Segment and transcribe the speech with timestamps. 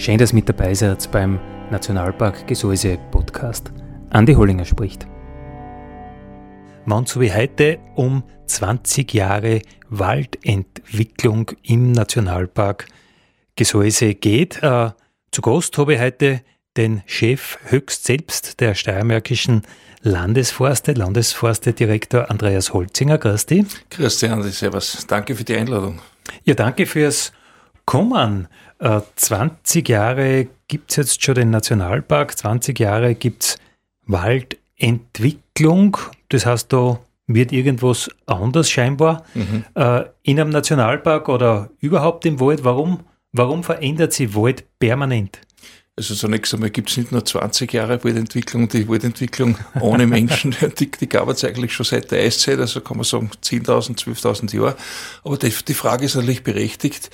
[0.00, 1.38] Schön, dass ihr mit dabei seid beim
[1.70, 3.70] Nationalpark Gesäuse Podcast.
[4.08, 5.06] Andi Hollinger spricht.
[6.86, 12.86] Wann so wie heute um 20 Jahre Waldentwicklung im Nationalpark
[13.56, 14.62] Gesäuse geht.
[14.62, 14.92] Äh,
[15.32, 16.40] zu Gast habe ich heute
[16.78, 19.60] den Chef höchst selbst der steiermärkischen
[20.00, 23.18] Landesforste, Landesforstedirektor Andreas Holzinger.
[23.18, 23.66] Grüß dich.
[23.90, 24.48] Grüß dich, Andi.
[24.48, 25.06] Servus.
[25.06, 26.00] Danke für die Einladung.
[26.44, 27.32] Ja, danke fürs
[27.84, 28.48] Kommen.
[28.80, 33.58] 20 äh, Jahre gibt es jetzt schon den Nationalpark, 20 Jahre gibt es
[34.06, 35.98] Waldentwicklung.
[36.30, 39.64] Das heißt, da wird irgendwas anders scheinbar mhm.
[39.74, 42.64] äh, in einem Nationalpark oder überhaupt im Wald.
[42.64, 43.00] Warum,
[43.32, 45.40] warum verändert sich Wald permanent?
[45.96, 50.90] Also zunächst einmal gibt es nicht nur 20 Jahre Waldentwicklung, die Waldentwicklung ohne Menschen, die,
[50.90, 54.76] die gab es eigentlich schon seit der Eiszeit, also kann man sagen 10.000, 12.000 Jahre.
[55.24, 57.10] Aber die, die Frage ist natürlich berechtigt,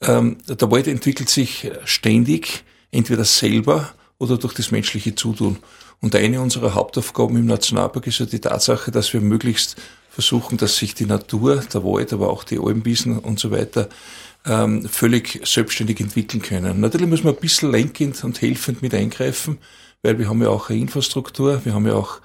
[0.00, 5.58] ähm, der Wald entwickelt sich ständig, entweder selber oder durch das menschliche Zutun.
[6.00, 9.76] Und eine unserer Hauptaufgaben im Nationalpark ist ja die Tatsache, dass wir möglichst
[10.10, 13.88] versuchen, dass sich die Natur, der Wald, aber auch die Almwiesen und so weiter
[14.46, 16.80] ähm, völlig selbstständig entwickeln können.
[16.80, 19.58] Natürlich muss man ein bisschen lenkend und helfend mit eingreifen,
[20.02, 22.20] weil wir haben ja auch eine Infrastruktur, wir haben ja auch,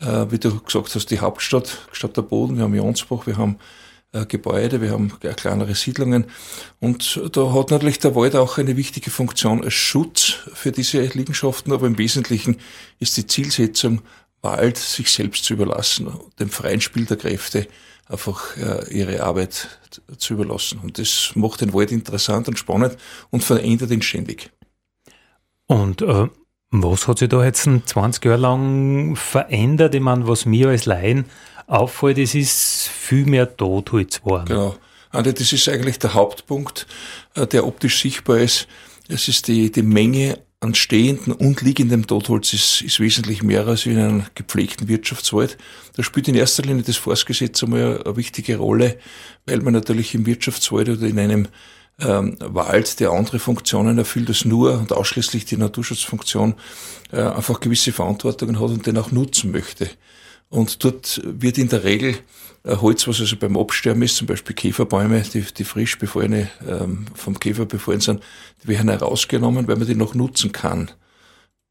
[0.00, 3.56] äh, wie du gesagt hast, die Hauptstadt, Stadt der Boden, wir haben Jonsbach, wir haben
[4.14, 6.26] äh, Gebäude, wir haben kleinere Siedlungen.
[6.80, 11.72] Und da hat natürlich der Wald auch eine wichtige Funktion als Schutz für diese Liegenschaften,
[11.72, 12.56] aber im Wesentlichen
[12.98, 14.02] ist die Zielsetzung,
[14.40, 16.08] Wald sich selbst zu überlassen,
[16.38, 17.66] dem freien Spiel der Kräfte
[18.06, 19.80] einfach äh, ihre Arbeit
[20.18, 20.80] zu überlassen.
[20.80, 22.96] Und das macht den Wald interessant und spannend
[23.30, 24.50] und verändert ihn ständig.
[25.66, 26.28] Und äh,
[26.70, 29.94] was hat sich da jetzt 20 Jahre lang verändert?
[29.94, 31.24] Ich meine, was mir als Laien
[31.66, 34.46] auffällt, es ist viel mehr Totholz geworden.
[34.46, 34.76] Genau.
[35.10, 36.86] Andi, das ist eigentlich der Hauptpunkt,
[37.34, 38.66] äh, der optisch sichtbar ist.
[39.08, 43.86] Es ist die, die Menge an stehendem und liegendem Totholz ist, ist wesentlich mehr als
[43.86, 45.58] in einem gepflegten Wirtschaftswald.
[45.94, 48.98] Da spielt in erster Linie das Forstgesetz einmal eine wichtige Rolle,
[49.46, 51.48] weil man natürlich im Wirtschaftswald oder in einem
[52.00, 56.54] ähm, Wald, der andere Funktionen erfüllt als nur und ausschließlich die Naturschutzfunktion,
[57.12, 59.90] äh, einfach gewisse Verantwortungen hat und den auch nutzen möchte.
[60.54, 62.16] Und dort wird in der Regel
[62.62, 67.06] äh, Holz, was also beim Absterben ist, zum Beispiel Käferbäume, die, die frisch befallene, ähm,
[67.12, 68.22] vom Käfer befallen sind,
[68.62, 70.92] die werden herausgenommen, weil man die noch nutzen kann.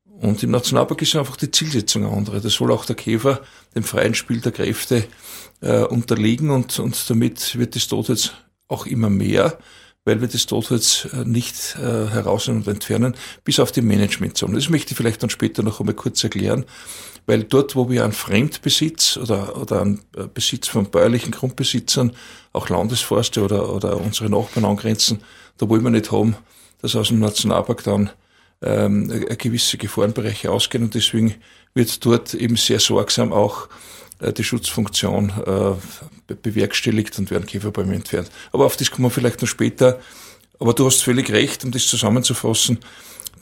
[0.03, 2.41] Und im Nationalpark ist einfach die Zielsetzung eine andere.
[2.41, 3.39] Das soll auch der Käfer
[3.73, 5.05] dem freien Spiel der Kräfte
[5.61, 8.33] äh, unterliegen und, und damit wird das jetzt
[8.67, 9.57] auch immer mehr
[10.05, 14.55] weil wir das Totholz äh, nicht äh, herausnehmen und entfernen, bis auf die Managementzone.
[14.55, 16.65] Das möchte ich vielleicht dann später noch einmal kurz erklären,
[17.25, 22.13] weil dort, wo wir einen Fremdbesitz oder, oder einen äh, Besitz von bäuerlichen Grundbesitzern,
[22.51, 25.21] auch Landesforste oder, oder unsere Nachbarn angrenzen,
[25.57, 26.35] da wollen wir nicht haben,
[26.81, 28.09] dass aus dem Nationalpark dann
[28.61, 29.07] ähm,
[29.37, 31.35] gewisse Gefahrenbereiche ausgehen und deswegen
[31.73, 33.67] wird dort eben sehr sorgsam auch
[34.19, 38.29] äh, die Schutzfunktion äh, bewerkstelligt und werden Käferbäume entfernt.
[38.51, 39.99] Aber auf das kommen wir vielleicht noch später.
[40.59, 42.79] Aber du hast völlig recht, um das zusammenzufassen.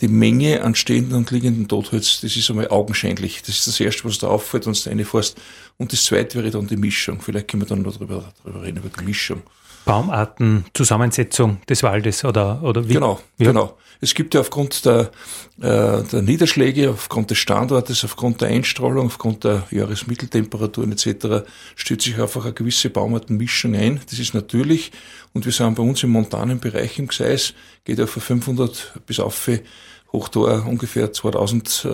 [0.02, 3.42] Die Menge an stehenden und liegenden Totholz, das ist einmal augenscheinlich.
[3.42, 5.40] Das ist das Erste, was da auffällt, wenn du reinfährst.
[5.78, 7.22] Und das Zweite wäre dann die Mischung.
[7.22, 9.44] Vielleicht können wir dann noch drüber, drüber reden, über die Mischung.
[9.86, 12.94] Baumartenzusammensetzung des Waldes oder, oder wie?
[12.94, 13.48] Genau, ja.
[13.48, 13.78] genau.
[14.04, 15.12] Es gibt ja aufgrund der,
[15.60, 21.48] äh, der Niederschläge, aufgrund des Standortes, aufgrund der Einstrahlung, aufgrund der Jahresmitteltemperaturen etc.
[21.76, 24.02] stellt sich einfach eine gewisse Baumartenmischung ein.
[24.10, 24.92] Das ist natürlich.
[25.34, 27.54] Und wir sind bei uns im montanen Bereich im Gseis,
[27.86, 29.50] geht auf 500 bis auf
[30.12, 31.90] Hochtor ungefähr 2000 äh,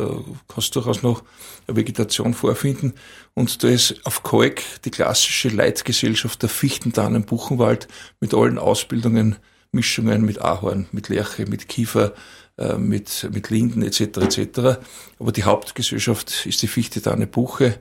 [0.47, 1.23] kannst du durchaus noch
[1.67, 2.93] Vegetation vorfinden.
[3.33, 7.87] Und da ist auf Kalk die klassische Leitgesellschaft der Fichtentannen Buchenwald
[8.19, 9.35] mit allen Ausbildungen,
[9.71, 12.13] Mischungen mit Ahorn, mit Lerche, mit Kiefer,
[12.57, 14.01] äh, mit, mit Linden etc.
[14.17, 14.79] etc.
[15.19, 17.79] Aber die Hauptgesellschaft ist die Fichte Buche.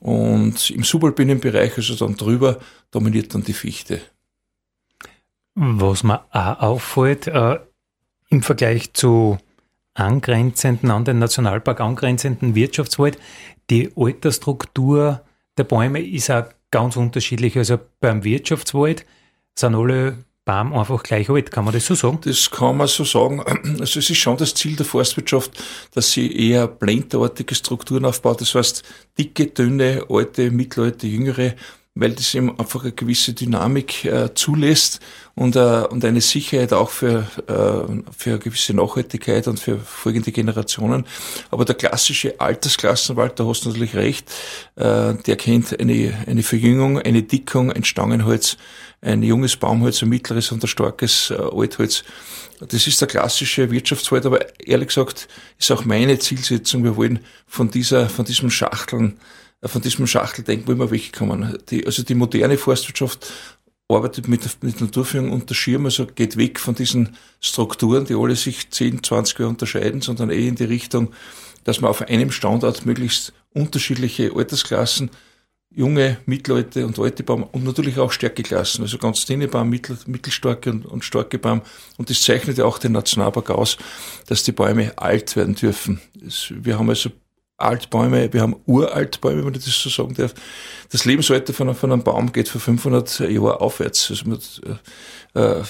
[0.00, 2.58] Und im Subalpinenbereich, also dann drüber,
[2.90, 4.00] dominiert dann die Fichte.
[5.54, 7.60] Was mir auch auffällt, äh,
[8.28, 9.38] im Vergleich zu
[10.00, 13.18] angrenzenden, an den Nationalpark angrenzenden Wirtschaftswald.
[13.70, 15.22] Die Altersstruktur
[15.56, 17.56] der Bäume ist auch ganz unterschiedlich.
[17.56, 19.04] Also beim Wirtschaftswald
[19.54, 21.50] sind alle Baum einfach gleich alt.
[21.50, 22.18] Kann man das so sagen?
[22.24, 23.40] Das kann man so sagen.
[23.78, 25.52] Also es ist schon das Ziel der Forstwirtschaft,
[25.94, 28.40] dass sie eher blendartige Strukturen aufbaut.
[28.40, 28.82] Das heißt,
[29.18, 31.54] dicke, dünne, alte, mittelalte, jüngere
[31.94, 35.00] weil das eben einfach eine gewisse Dynamik äh, zulässt
[35.34, 40.30] und, äh, und eine Sicherheit auch für, äh, für eine gewisse Nachhaltigkeit und für folgende
[40.30, 41.04] Generationen.
[41.50, 44.30] Aber der klassische Altersklassenwald, da hast du natürlich recht,
[44.76, 48.56] äh, der kennt eine, eine Verjüngung, eine Dickung, ein Stangenholz,
[49.02, 52.04] ein junges Baumholz, ein mittleres und ein starkes äh, Altholz.
[52.60, 55.26] Das ist der klassische Wirtschaftswald, aber ehrlich gesagt
[55.58, 59.18] ist auch meine Zielsetzung, wir wollen von dieser, von diesem Schachteln
[59.68, 61.58] von diesem Schachteldenken wollen wir wegkommen.
[61.68, 63.30] Die, also die moderne Forstwirtschaft
[63.88, 68.70] arbeitet mit, mit Naturführung unter Schirm, also geht weg von diesen Strukturen, die alle sich
[68.70, 71.12] 10, 20 Jahre unterscheiden, sondern eh in die Richtung,
[71.64, 75.10] dass man auf einem Standort möglichst unterschiedliche Altersklassen,
[75.72, 80.70] junge, mittelalte und alte Baum und natürlich auch Stärkeklassen, also ganz dünne Baum, mittel, mittelstarke
[80.70, 81.62] und, und starke Baum.
[81.96, 83.76] Und das zeichnet ja auch den Nationalpark aus,
[84.26, 86.00] dass die Bäume alt werden dürfen.
[86.14, 87.10] Das, wir haben also
[87.60, 90.34] Altbäume, wir haben Uraltbäume, wenn ich das so sagen darf.
[90.90, 94.10] Das Lebensalter von, von einem Baum geht von 500 Jahren aufwärts.
[94.10, 94.60] Also mit,
[95.34, 95.62] äh, äh,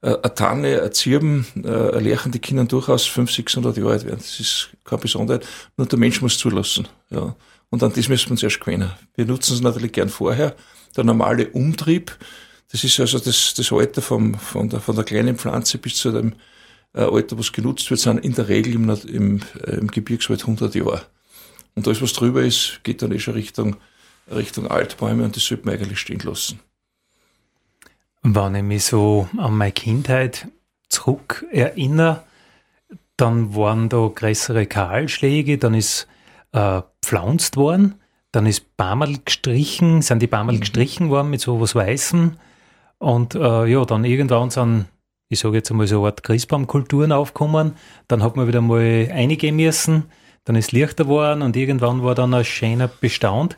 [0.00, 4.18] eine Tanne, ein Zirben, äh, ein Lärchen, die können durchaus 500, 600 Jahre alt werden.
[4.18, 5.46] Das ist keine Besonderheit.
[5.76, 6.88] Nur der Mensch muss zulassen.
[7.10, 7.34] Ja.
[7.70, 8.90] Und an das müssen wir uns erst gewöhnen.
[9.16, 10.54] Wir nutzen es natürlich gern vorher.
[10.96, 12.16] Der normale Umtrieb,
[12.70, 16.12] das ist also das, das Alter vom, von, der, von der kleinen Pflanze bis zu
[16.12, 16.34] dem
[16.94, 20.74] äh, Alter, was genutzt wird, sind in der Regel im, im, äh, im Gebirgswald 100
[20.74, 21.02] Jahre.
[21.74, 23.76] Und alles, was drüber ist, geht dann eh schon Richtung,
[24.32, 26.60] Richtung Altbäume und das sollte man eigentlich stehen lassen.
[28.22, 30.48] Wenn ich mich so an meine Kindheit
[30.88, 32.22] zurück erinnere,
[33.16, 36.06] dann waren da größere Kahlschläge, dann ist
[36.52, 37.96] äh, pflanzt worden,
[38.32, 40.60] dann ist Bammerl gestrichen, sind die Bammerl mhm.
[40.60, 42.36] gestrichen worden mit so was Weißem
[42.98, 44.86] und äh, ja, dann irgendwann sind
[45.34, 47.74] ich sage jetzt einmal so eine Art Christbaumkulturen aufkommen.
[48.08, 50.04] Dann hat man wieder mal eingehen müssen,
[50.44, 53.56] dann ist leichter geworden und irgendwann war dann ein schöner Bestand.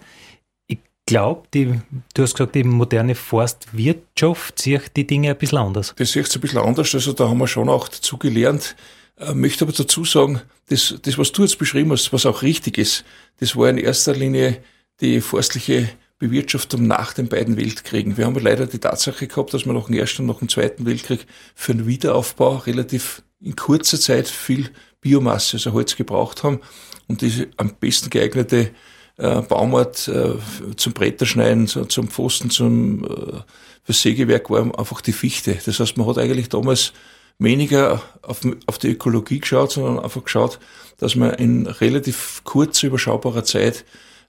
[0.67, 5.94] Ich glaube, du hast gesagt, die moderne Forstwirtschaft sieht die Dinge ein bisschen anders.
[5.96, 8.75] Das sieht ein bisschen anders, also da haben wir schon auch dazu gelernt.
[9.19, 12.43] Ich äh, möchte aber dazu sagen, das, das, was du jetzt beschrieben hast, was auch
[12.43, 13.05] richtig ist,
[13.38, 14.62] das war in erster Linie
[15.00, 15.88] die forstliche
[16.19, 18.17] Bewirtschaftung nach den beiden Weltkriegen.
[18.17, 20.87] Wir haben leider die Tatsache gehabt, dass wir nach dem Ersten und nach dem Zweiten
[20.87, 24.71] Weltkrieg für den Wiederaufbau relativ in kurzer Zeit viel
[25.01, 26.61] Biomasse, also Holz gebraucht haben
[27.07, 28.71] und diese am besten geeignete
[29.19, 30.35] äh, Baumart äh,
[30.77, 33.41] zum Bretterschneiden, so, zum Pfosten, zum äh,
[33.83, 35.57] fürs Sägewerk war einfach die Fichte.
[35.65, 36.93] Das heißt, man hat eigentlich damals
[37.39, 40.59] weniger auf, auf die Ökologie geschaut, sondern einfach geschaut,
[40.99, 43.85] dass man in relativ kurzer, überschaubarer Zeit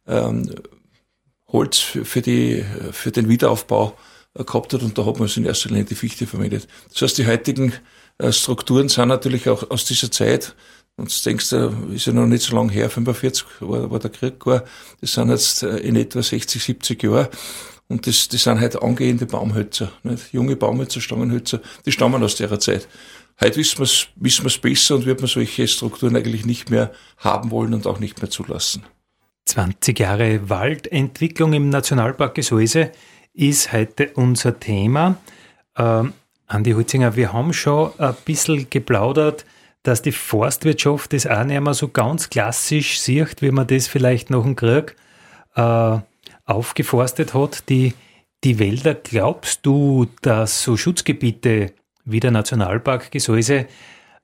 [0.06, 0.54] ähm,
[1.49, 3.97] Holz für, die, für den Wiederaufbau
[4.35, 6.68] äh, gehabt hat und da hat man es in erster Linie die Fichte verwendet.
[6.92, 7.73] Das heißt, die heutigen
[8.18, 10.56] äh, Strukturen sind natürlich auch aus dieser Zeit,
[10.99, 11.54] und du denkst,
[11.94, 14.63] ist ja noch nicht so lange her, 45 war, war der Krieg war,
[14.99, 17.30] das sind jetzt äh, in etwa 60, 70 Jahre.
[17.87, 20.33] Und das, das sind halt angehende Baumhölzer, nicht?
[20.33, 22.87] junge Baumhölzer, Stangenhölzer, die stammen aus der Zeit.
[23.39, 26.92] Heute wissen wir es wissen wir's besser und wird man solche Strukturen eigentlich nicht mehr
[27.18, 28.83] haben wollen und auch nicht mehr zulassen.
[29.57, 32.92] 20 Jahre Waldentwicklung im Nationalpark Gesäuse
[33.33, 35.18] ist heute unser Thema.
[35.76, 36.14] Ähm,
[36.45, 39.45] Andi Hutzinger, wir haben schon ein bisschen geplaudert,
[39.81, 44.30] dass die Forstwirtschaft das auch nicht mehr so ganz klassisch sieht, wie man das vielleicht
[44.30, 44.95] nach dem Krieg
[45.56, 45.97] äh,
[46.45, 47.68] aufgeforstet hat.
[47.68, 47.95] Die,
[48.44, 51.73] die Wälder, glaubst du, dass so Schutzgebiete
[52.06, 53.66] wie der Nationalpark Gesäuse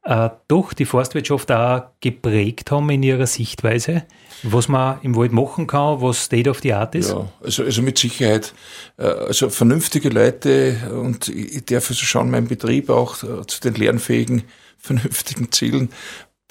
[0.03, 4.03] äh, doch die Forstwirtschaft auch geprägt haben in ihrer Sichtweise,
[4.43, 7.11] was man im Wald machen kann, was State of the Art ist?
[7.11, 8.53] Ja, also, also mit Sicherheit.
[8.97, 13.75] Äh, also vernünftige Leute und ich darf also schauen, mein Betrieb auch äh, zu den
[13.75, 14.43] lernfähigen,
[14.77, 15.89] vernünftigen Zielen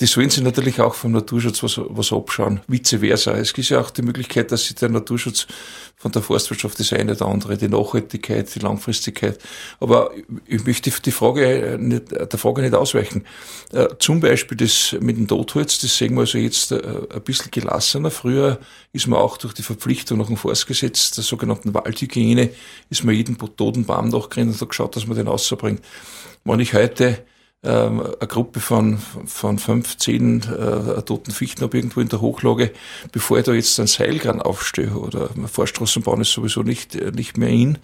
[0.01, 3.33] die sollen sich natürlich auch vom Naturschutz was, was abschauen, vice versa.
[3.37, 5.47] Es gibt ja auch die Möglichkeit, dass sich der Naturschutz
[5.97, 9.39] von der Forstwirtschaft das eine oder andere, die Nachhaltigkeit, die Langfristigkeit.
[9.79, 10.11] Aber
[10.47, 13.27] ich möchte die Frage nicht, der Frage nicht ausweichen.
[13.73, 16.83] Äh, zum Beispiel das mit dem Totholz, das sehen wir also jetzt äh,
[17.13, 18.11] ein bisschen gelassener.
[18.11, 18.59] Früher
[18.93, 22.51] ist man auch durch die Verpflichtung nach dem Forstgesetz der sogenannten Waldhygiene,
[22.89, 25.83] ist man jeden toten Baum nachgerannt und hat geschaut, dass man den rausbringt.
[26.45, 27.25] Wenn ich heute
[27.65, 32.73] ähm, eine Gruppe von, von fünf, zehn äh, toten Fichten habe irgendwo in der Hochlage,
[33.13, 37.51] bevor ich da jetzt ein Seilkran aufstehe oder Vorstraßenbahn ist sowieso nicht, äh, nicht mehr
[37.51, 37.79] in.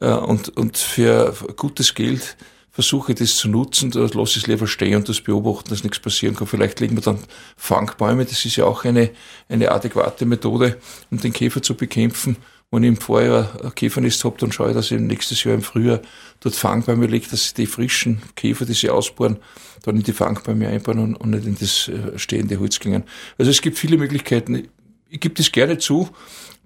[0.00, 2.36] Äh, und, und für gutes Geld
[2.72, 6.00] versuche das zu nutzen, da lasse ich es lieber stehen und das beobachten, dass nichts
[6.00, 6.46] passieren kann.
[6.46, 7.18] Vielleicht legen wir dann
[7.56, 9.10] Fangbäume, das ist ja auch eine,
[9.48, 10.78] eine adäquate Methode,
[11.10, 12.36] um den Käfer zu bekämpfen.
[12.72, 16.00] Wenn ich im Vorjahr Käfernest habe, dann schaue ich, dass ich nächstes Jahr im Frühjahr
[16.40, 19.36] dort Fangbäume lege, dass ich die frischen Käfer, die sie ausbohren,
[19.82, 23.04] dann in die Fangbäume einbauen und, und nicht in das äh, stehende Holz gingen.
[23.36, 24.68] Also es gibt viele Möglichkeiten.
[25.10, 26.08] Ich gebe das gerne zu,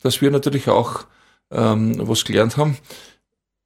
[0.01, 1.07] dass wir natürlich auch
[1.51, 2.77] ähm, was gelernt haben.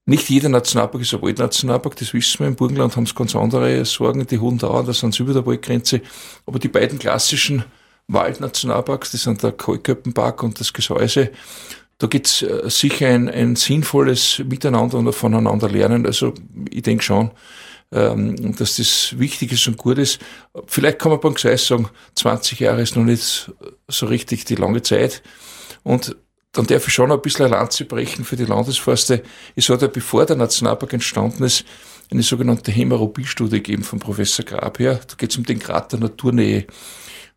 [0.06, 2.46] Nicht jeder Nationalpark ist ein Waldnationalpark, das wissen wir.
[2.46, 5.44] Im Burgenland haben es ganz andere Sorgen, die Hohen Dauern, da sind sie über der
[5.44, 6.00] Waldgrenze.
[6.46, 7.64] Aber die beiden klassischen
[8.08, 11.30] Waldnationalparks, das sind der Kalköppenpark und das Gesäuse,
[12.00, 16.06] da gibt's äh, sicher ein, ein sinnvolles Miteinander und voneinander lernen.
[16.06, 16.32] Also
[16.70, 17.30] ich denke schon,
[17.92, 20.18] ähm, dass das wichtig ist und gut ist.
[20.66, 23.52] Vielleicht kann man beim Gesäß sagen, 20 Jahre ist noch nicht
[23.86, 25.22] so richtig die lange Zeit.
[25.82, 26.16] Und
[26.52, 29.22] dann darf ich schon ein bisschen eine Lanze brechen für die Landesforste.
[29.54, 31.64] Es hat ja, bevor der Nationalpark entstanden ist,
[32.10, 35.00] eine sogenannte Hämerobie-Studie gegeben von Professor Grab her.
[35.06, 36.66] Da geht es um den Grad der Naturnähe.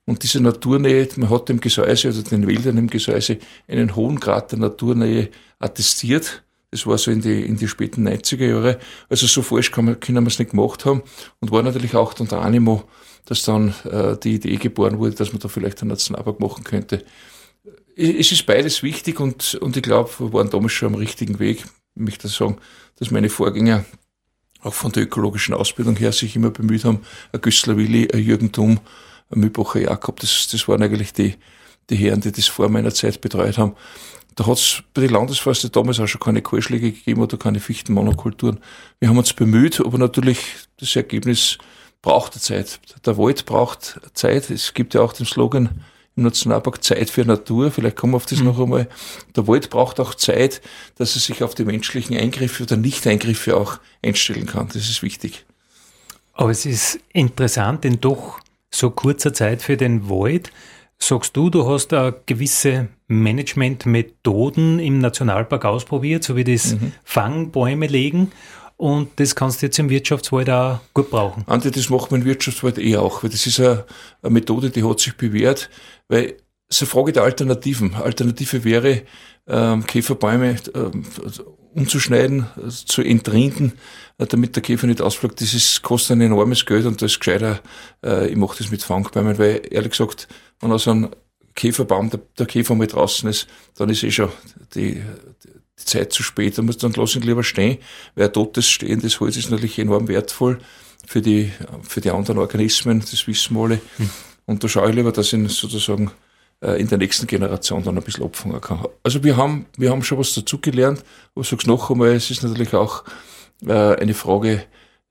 [0.05, 4.51] Und diese Naturnähe, man hat dem Gesäuse oder den Wäldern im Gesäuse einen hohen Grad
[4.51, 5.29] der Naturnähe
[5.60, 6.43] attestiert.
[6.72, 8.79] Das war so in die, in die späten 90er Jahre.
[9.07, 11.03] Also so falsch kann man, können wir es nicht gemacht haben.
[11.39, 12.83] Und war natürlich auch dann der Animo,
[13.25, 17.05] dass dann äh, die Idee geboren wurde, dass man da vielleicht einen Nationalpark machen könnte
[17.95, 21.65] es ist beides wichtig und, und ich glaube, wir waren damals schon am richtigen Weg.
[21.95, 22.57] Ich möchte sagen,
[22.98, 23.86] dass meine Vorgänger
[24.62, 27.01] auch von der ökologischen Ausbildung her sich immer bemüht haben.
[27.31, 28.79] Ein Güssler Willi, ein Jürgen Thum, ein
[29.36, 31.36] Mühlbacher Jakob, das, das waren eigentlich die,
[31.90, 33.75] die Herren, die das vor meiner Zeit betreut haben.
[34.36, 38.60] Da hat es bei den Landesforste damals auch schon keine Kahlschläge gegeben oder keine Fichtenmonokulturen.
[39.00, 40.40] Wir haben uns bemüht, aber natürlich
[40.80, 41.60] das Ergebnis
[42.02, 42.80] braucht Zeit.
[43.06, 44.50] Der Wald braucht Zeit.
[44.50, 45.70] Es gibt ja auch den Slogan,
[46.16, 47.72] im Nationalpark Zeit für Natur.
[47.72, 48.46] Vielleicht kommen wir auf das mhm.
[48.46, 48.88] noch einmal.
[49.36, 50.62] Der Wald braucht auch Zeit,
[50.96, 54.68] dass er sich auf die menschlichen Eingriffe oder Nicht-Eingriffe auch einstellen kann.
[54.68, 55.46] Das ist wichtig.
[56.34, 58.40] Aber es ist interessant, in doch
[58.74, 60.51] so kurzer Zeit für den Wald.
[61.00, 66.94] Sagst du, du hast da gewisse Managementmethoden im Nationalpark ausprobiert, so wie das mhm.
[67.03, 68.32] Fangbäume legen
[68.77, 71.44] und das kannst du jetzt im Wirtschaftswald auch gut brauchen.
[71.48, 73.86] Andi, das macht man im Wirtschaftswald eh auch, weil das ist eine,
[74.22, 75.70] eine Methode, die hat sich bewährt,
[76.08, 76.36] weil
[76.74, 77.94] es ist eine Frage der Alternativen.
[77.94, 79.03] Alternative wäre,
[79.48, 81.06] ähm, Käferbäume ähm,
[81.75, 83.74] umzuschneiden, zu entrinden,
[84.18, 85.39] äh, damit der Käfer nicht ausfliegt.
[85.39, 87.60] Das ist, kostet ein enormes Geld und das ist gescheiter,
[88.03, 90.27] äh, ich mache das mit Fangbäumen, weil ehrlich gesagt,
[90.62, 91.10] wenn aus einem
[91.53, 93.46] Käferbaum der, der Käfer mal draußen ist,
[93.77, 94.30] dann ist eh schon
[94.74, 95.03] die,
[95.80, 97.77] die Zeit zu spät, da muss dann lass ihn lieber stehen,
[98.15, 100.58] weil ein totes stehendes Holz ist natürlich enorm wertvoll
[101.06, 101.51] für die,
[101.84, 103.82] für die anderen Organismen, das wissen wir alle.
[103.98, 104.10] Hm.
[104.46, 106.12] Und da schaue ich lieber, dass ich ihn sozusagen äh,
[106.79, 108.86] in der nächsten Generation dann ein bisschen abfangen kann.
[109.03, 111.03] Also wir haben, wir haben schon was dazugelernt,
[111.34, 113.03] aber ich sag's noch einmal, es ist natürlich auch
[113.65, 114.63] äh, eine Frage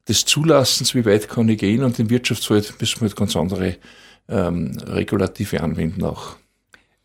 [0.09, 3.77] des Zulassens, wie weit kann ich gehen und im Wirtschaftswald müssen wir halt ganz andere
[4.29, 6.37] ähm, Regulative anwenden auch.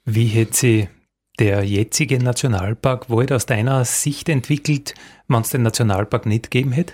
[0.06, 0.90] Wie hätte sie
[1.40, 4.96] der jetzige Nationalpark Wald aus deiner Sicht entwickelt,
[5.28, 6.94] wenn es den Nationalpark nicht gegeben hätte?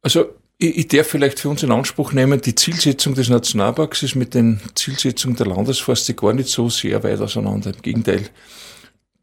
[0.00, 4.14] Also ich, ich darf vielleicht für uns in Anspruch nehmen, die Zielsetzung des Nationalparks ist
[4.14, 7.70] mit den Zielsetzungen der Landesforste gar nicht so sehr weit auseinander.
[7.74, 8.28] Im Gegenteil.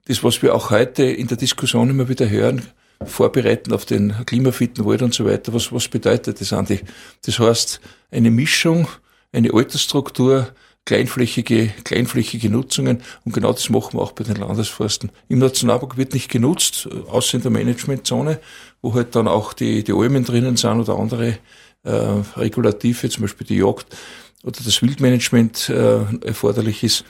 [0.05, 2.63] Das, was wir auch heute in der Diskussion immer wieder hören,
[3.05, 6.81] vorbereiten auf den klimafitten Wald und so weiter, was, was bedeutet das, Andi?
[7.25, 7.79] Das heißt,
[8.11, 8.87] eine Mischung,
[9.31, 10.49] eine Altersstruktur,
[10.85, 15.11] kleinflächige, kleinflächige Nutzungen und genau das machen wir auch bei den Landesforsten.
[15.27, 18.39] Im Nationalpark wird nicht genutzt, außer in der Managementzone,
[18.81, 21.37] wo halt dann auch die, die Almen drinnen sind oder andere
[21.83, 21.91] äh,
[22.35, 23.95] Regulative, zum Beispiel die Jagd
[24.43, 27.05] oder das Wildmanagement äh, erforderlich ist.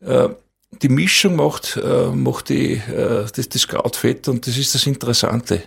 [0.00, 0.28] Äh,
[0.80, 5.62] die Mischung macht, äh, macht die, äh, das, das Krautfett und das ist das Interessante.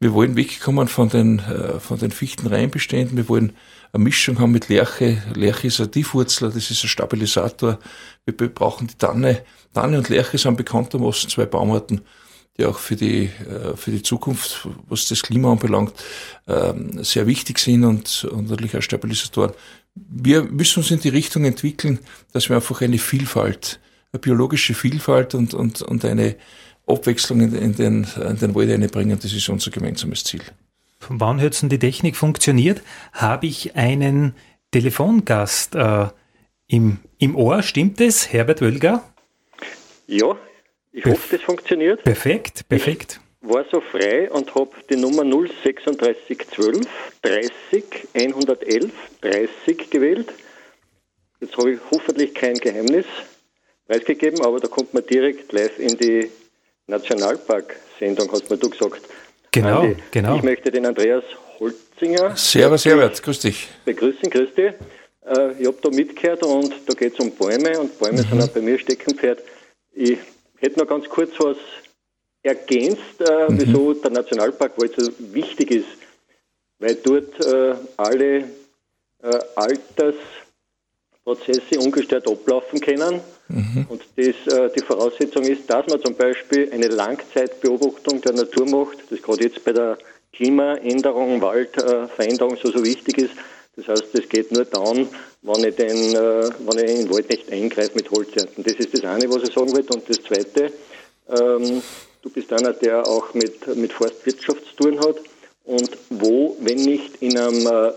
[0.00, 3.16] Wir wollen wegkommen von den, äh, von den Fichtenreihenbeständen.
[3.16, 3.52] Wir wollen
[3.92, 5.22] eine Mischung haben mit Lerche.
[5.34, 7.78] Lerche ist ein Tiefwurzler, das ist ein Stabilisator.
[8.24, 9.42] Wir brauchen die Tanne.
[9.74, 12.02] Tanne und Lerche sind bekanntermaßen zwei Baumarten,
[12.56, 15.94] die auch für die, äh, für die Zukunft, was das Klima anbelangt,
[16.46, 19.52] ähm, sehr wichtig sind und, und natürlich auch Stabilisatoren.
[19.94, 21.98] Wir müssen uns in die Richtung entwickeln,
[22.32, 23.80] dass wir einfach eine Vielfalt,
[24.12, 26.36] eine biologische Vielfalt und, und, und eine
[26.88, 29.18] Abwechslung in, in, den, in den Wald einbringen.
[29.20, 30.42] Das ist unser gemeinsames Ziel.
[30.98, 32.82] Von wann hat die Technik funktioniert?
[33.12, 34.34] Habe ich einen
[34.72, 36.06] Telefongast äh,
[36.66, 37.62] im, im Ohr?
[37.62, 39.02] Stimmt es, Herbert Wölger?
[40.06, 40.36] Ja,
[40.92, 42.02] ich Perf hoffe, das funktioniert.
[42.02, 43.20] Perfekt, perfekt.
[43.40, 46.86] Ich war so frei und habe die Nummer 03612
[47.22, 50.32] 30 111 30 gewählt.
[51.40, 53.06] Jetzt habe ich hoffentlich kein Geheimnis
[53.86, 56.30] preisgegeben, aber da kommt man direkt live in die
[56.88, 59.02] Nationalpark-Sendung, hast mir du gesagt.
[59.52, 60.36] Genau, Andi, genau.
[60.36, 61.24] Ich möchte den Andreas
[61.58, 62.36] Holzinger.
[62.36, 63.68] Servus, Herbert, grüß dich.
[63.84, 64.72] Begrüßen, grüß dich.
[65.24, 68.28] Äh, ich habe da mitgehört und da geht es um Bäume und Bäume mhm.
[68.28, 69.42] sind auch bei mir Steckenpferd.
[69.92, 70.18] Ich
[70.58, 71.56] hätte noch ganz kurz was
[72.42, 73.60] ergänzt, äh, mhm.
[73.60, 75.88] wieso der Nationalpark Wald so wichtig ist,
[76.78, 78.44] weil dort äh, alle
[79.22, 83.20] äh, Altersprozesse ungestört ablaufen können.
[83.48, 83.86] Mhm.
[83.88, 88.98] Und das, äh, die Voraussetzung ist, dass man zum Beispiel eine Langzeitbeobachtung der Natur macht,
[89.10, 89.98] das gerade jetzt bei der
[90.32, 93.32] Klimaänderung, Waldveränderung so, so wichtig ist.
[93.76, 95.08] Das heißt, das geht nur dann,
[95.42, 98.64] wenn ich, den, äh, wenn ich in den Wald nicht eingreife mit Holzernten.
[98.64, 99.86] Das ist das eine, was ich sagen will.
[99.94, 100.72] Und das zweite,
[101.28, 101.82] ähm,
[102.22, 105.16] du bist einer, der auch mit, mit Forstwirtschaft zu tun hat.
[105.64, 107.92] Und wo, wenn nicht in einem äh,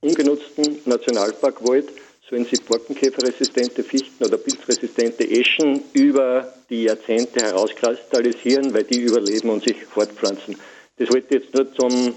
[0.00, 1.88] ungenutzten Nationalparkwald,
[2.28, 9.62] sollen sie borkenkäferresistente Fichten oder pilzresistente Eschen über die Jahrzehnte herauskristallisieren, weil die überleben und
[9.62, 10.56] sich fortpflanzen.
[10.96, 12.14] Das wollte ich jetzt nur zum,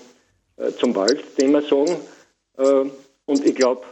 [0.58, 1.98] äh, zum Waldthema sagen.
[2.58, 2.90] Äh,
[3.26, 3.84] und ich glaube,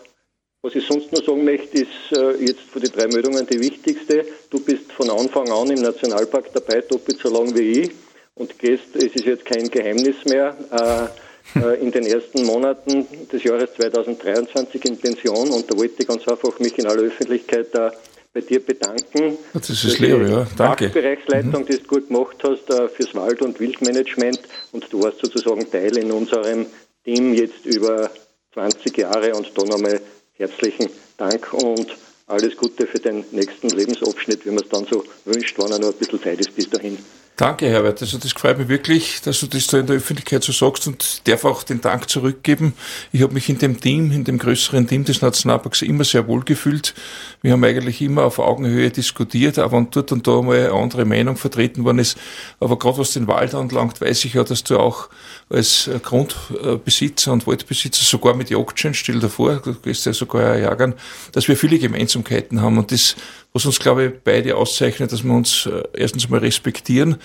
[0.63, 4.25] was ich sonst noch sagen möchte, ist äh, jetzt von den drei Meldungen die wichtigste.
[4.49, 7.91] Du bist von Anfang an im Nationalpark dabei, doppelt so lang wie ich.
[8.33, 13.69] Und gehst, es ist jetzt kein Geheimnis mehr, äh, in den ersten Monaten des Jahres
[13.75, 15.49] 2023 in Pension.
[15.49, 17.91] Und da wollte ich ganz einfach mich in aller Öffentlichkeit da
[18.33, 19.37] bei dir bedanken.
[19.53, 20.45] Das ist lieb, ja.
[20.55, 20.89] Danke.
[20.89, 21.65] Bereichsleitung, mhm.
[21.65, 24.39] die du gut gemacht hast äh, fürs Wald- und Wildmanagement.
[24.73, 26.67] Und du warst sozusagen Teil in unserem
[27.03, 28.11] Team jetzt über
[28.53, 29.33] 20 Jahre.
[29.33, 29.99] Und da nochmal
[30.33, 31.87] herzlichen Dank und
[32.27, 35.93] alles Gute für den nächsten Lebensabschnitt, wie man es dann so wünscht, wenn er noch
[35.93, 36.97] ein bisschen Zeit ist bis dahin.
[37.37, 38.01] Danke, Herbert.
[38.01, 41.21] Also das freut mich wirklich, dass du das da in der Öffentlichkeit so sagst und
[41.27, 42.73] darf auch den Dank zurückgeben.
[43.11, 46.43] Ich habe mich in dem Team, in dem größeren Team des Nationalparks immer sehr wohl
[46.43, 46.95] gefühlt.
[47.43, 51.05] Wir haben eigentlich immer auf Augenhöhe diskutiert, aber wenn dort und da mal eine andere
[51.05, 52.17] Meinung vertreten worden ist.
[52.59, 55.07] Aber gerade was den Wald anlangt, weiß ich ja, dass du auch
[55.47, 60.95] als Grundbesitzer und Waldbesitzer sogar mit Jagdschein, stell dir vor, du gehst ja sogar jagen,
[61.33, 63.15] dass wir viele Gemeinsamkeiten haben und das
[63.57, 67.17] was uns, glaube ich, beide auszeichnet, dass wir uns äh, erstens mal respektieren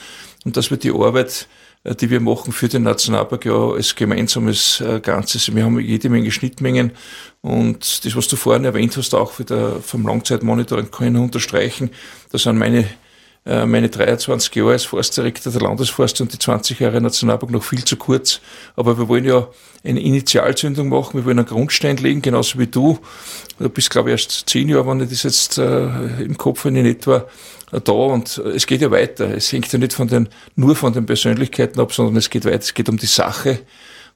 [0.47, 1.47] und dass wir die Arbeit,
[1.85, 5.55] äh, die wir machen für den Nationalpark ja als gemeinsames äh, Ganzes.
[5.55, 6.93] Wir haben jede Menge Schnittmengen
[7.43, 11.91] und das, was du vorhin erwähnt hast, auch wieder vom Langzeitmonitoring kann ich unterstreichen.
[12.31, 12.87] Da sind meine
[13.45, 17.97] meine 23 Jahre als Forstdirektor der Landesforst und die 20 Jahre Nationalpark noch viel zu
[17.97, 18.41] kurz.
[18.77, 19.49] Aber wir wollen ja
[19.85, 23.01] eine Initialzündung machen, wir wollen einen Grundstein legen, genauso wie du.
[23.59, 26.77] Du bist, glaube ich, erst zehn Jahre, wenn ich das jetzt äh, im Kopf in
[26.77, 27.27] etwa
[27.73, 29.35] äh, da und es geht ja weiter.
[29.35, 32.61] Es hängt ja nicht von den, nur von den Persönlichkeiten ab, sondern es geht weiter.
[32.61, 33.61] Es geht um die Sache.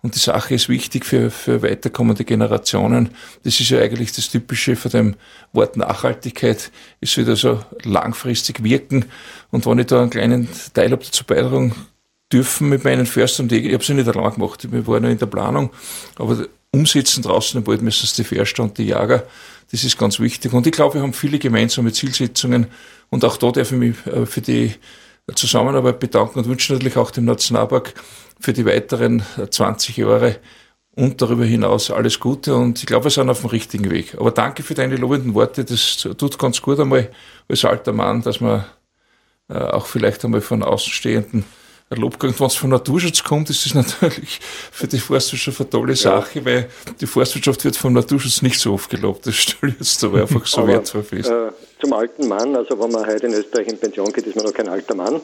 [0.06, 3.08] Und die Sache ist wichtig für, für weiterkommende Generationen.
[3.42, 5.14] Das ist ja eigentlich das Typische von dem
[5.52, 6.70] Wort Nachhaltigkeit.
[7.00, 9.06] Es wird also langfristig wirken.
[9.50, 11.74] Und wenn ich da einen kleinen Teil habe dazu beitragen
[12.32, 15.02] dürfen mit meinen Förster und Jäger, ich habe es ja nicht allein gemacht, wir waren
[15.02, 15.70] ja in der Planung,
[16.14, 19.24] aber umsetzen draußen im Wald müssen es die Förster und die Jäger.
[19.72, 20.52] Das ist ganz wichtig.
[20.52, 22.68] Und ich glaube, wir haben viele gemeinsame Zielsetzungen.
[23.10, 24.72] Und auch da darf ich mich äh, für die
[25.34, 27.94] Zusammenarbeit bedanken und wünsche natürlich auch dem Nationalpark
[28.40, 30.36] für die weiteren 20 Jahre
[30.94, 34.16] und darüber hinaus alles Gute und ich glaube, wir sind auf dem richtigen Weg.
[34.18, 37.10] Aber danke für deine lobenden Worte, das tut ganz gut einmal
[37.48, 38.64] als alter Mann, dass man
[39.48, 41.44] äh, auch vielleicht einmal von Außenstehenden
[41.90, 42.40] Lob kriegt.
[42.40, 44.40] Wenn es von Naturschutz kommt, ist das natürlich
[44.72, 46.44] für die Forstwirtschaft eine tolle Sache, ja.
[46.44, 46.68] weil
[47.00, 49.26] die Forstwirtschaft wird vom Naturschutz nicht so oft gelobt.
[49.26, 51.30] Das stelle ich jetzt aber einfach so wertvoll fest.
[51.30, 54.46] Äh, zum alten Mann, also wenn man heute in Österreich in Pension geht, ist man
[54.46, 55.20] noch kein alter Mann.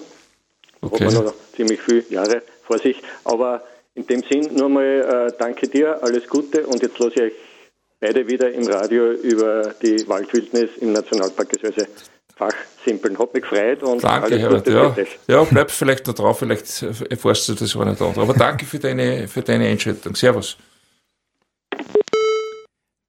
[0.83, 1.07] Okay.
[1.07, 3.03] Hat man noch ziemlich viele Jahre vor sich.
[3.25, 3.63] Aber
[3.95, 7.33] in dem Sinn nur mal äh, danke dir, alles Gute und jetzt lasse ich euch
[8.01, 11.87] beide wieder im Radio über die Waldwildnis im Nationalpark Gesöse
[12.35, 13.19] fachsimpeln.
[13.19, 15.07] Hat mich gefreut und danke, alles Herbert, Gute.
[15.29, 18.23] Ja, ja bleib vielleicht da drauf, vielleicht erfährst du das auch nicht andere.
[18.23, 20.17] Aber danke für deine, für deine Einschätzung.
[20.17, 20.57] Servus.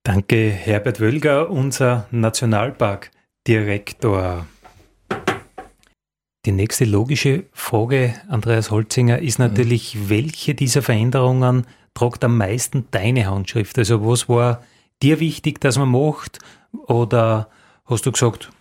[0.03, 4.45] Danke, Herbert Wölger, unser Nationalparkdirektor.
[6.45, 10.10] Die nächste logische Frage, Andreas Holzinger, ist natürlich, mhm.
[10.10, 13.77] welche dieser Veränderungen tragt am meisten deine Handschrift?
[13.77, 14.62] Also was war
[15.01, 16.39] dir wichtig, dass man macht?
[16.88, 17.47] Oder
[17.86, 18.51] hast du gesagt,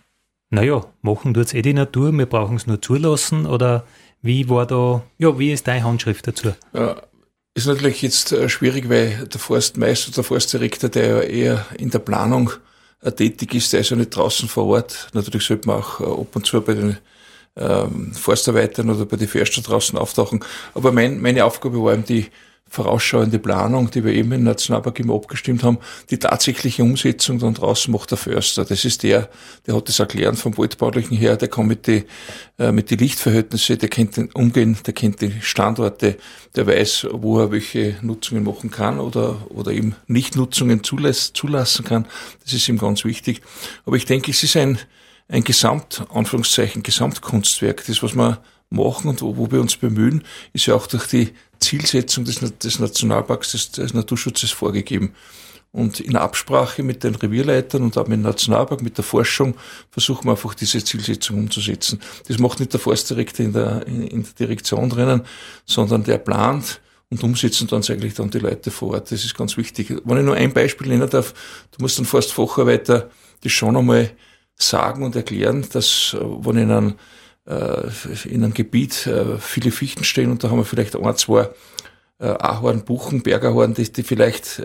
[0.49, 3.45] naja, machen tut es eh die Natur, wir brauchen es nur zulassen?
[3.45, 3.85] Oder
[4.21, 6.53] wie war da, ja, wie ist deine Handschrift dazu?
[6.71, 7.01] Ja,
[7.53, 11.99] ist natürlich jetzt äh, schwierig, weil der Forstmeister, der Forstdirektor, der ja eher in der
[11.99, 12.51] Planung
[13.01, 15.09] äh, tätig ist, der ist ja nicht draußen vor Ort.
[15.11, 16.97] Natürlich sollte man auch äh, ab und zu bei den
[17.55, 20.43] ähm, Forstarbeitern oder bei den Förster draußen auftauchen.
[20.73, 22.27] Aber mein, meine Aufgabe war eben die
[22.73, 25.77] vorausschauende Planung, die wir eben im Nationalpark immer abgestimmt haben,
[26.09, 28.65] die tatsächliche Umsetzung dann draußen macht der Förster.
[28.65, 29.29] Das ist der,
[29.67, 32.05] der hat das erklärt vom Waldbaulichen her, der kann mit die,
[32.57, 36.17] äh, mit die Lichtverhältnisse, der kennt den Umgehen, der kennt die Standorte,
[36.55, 42.07] der weiß, wo er welche Nutzungen machen kann oder, oder eben Nichtnutzungen zulassen, zulassen kann.
[42.43, 43.41] Das ist ihm ganz wichtig.
[43.85, 44.79] Aber ich denke, es ist ein,
[45.27, 47.83] ein Gesamt, Anführungszeichen, Gesamtkunstwerk.
[47.85, 51.33] Das, was wir machen und wo, wo wir uns bemühen, ist ja auch durch die
[51.59, 55.13] Zielsetzung des, des Nationalparks, des, des Naturschutzes vorgegeben.
[55.71, 59.55] Und in Absprache mit den Revierleitern und auch mit dem Nationalpark, mit der Forschung,
[59.89, 61.99] versuchen wir einfach diese Zielsetzung umzusetzen.
[62.27, 65.23] Das macht nicht der Forstdirektor in der, in, in der Direktion drinnen,
[65.65, 69.11] sondern der plant und umsetzen dann eigentlich dann die Leute vor Ort.
[69.11, 69.95] Das ist ganz wichtig.
[70.03, 71.33] Wenn ich nur ein Beispiel nennen darf,
[71.71, 73.09] du musst dann Forstfacharbeiter
[73.41, 74.11] das schon einmal
[74.55, 76.93] sagen und erklären, dass, äh, wenn in einem,
[77.45, 77.89] äh,
[78.25, 81.49] in einem Gebiet äh, viele Fichten stehen und da haben wir vielleicht ein, zwei
[82.19, 84.59] Ahorn, Buchen, Bergerhorn, die, die vielleicht